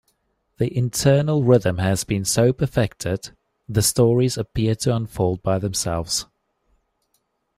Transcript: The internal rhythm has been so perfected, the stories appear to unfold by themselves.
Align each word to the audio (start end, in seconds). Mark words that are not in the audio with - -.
The 0.57 0.75
internal 0.75 1.43
rhythm 1.43 1.77
has 1.77 2.03
been 2.05 2.25
so 2.25 2.53
perfected, 2.53 3.29
the 3.69 3.83
stories 3.83 4.35
appear 4.35 4.73
to 4.77 4.95
unfold 4.95 5.43
by 5.43 5.59
themselves. 5.59 6.25